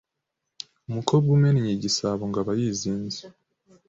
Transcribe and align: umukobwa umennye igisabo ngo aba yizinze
umukobwa 0.89 1.29
umennye 1.37 1.69
igisabo 1.73 2.23
ngo 2.29 2.37
aba 2.41 2.53
yizinze 2.59 3.19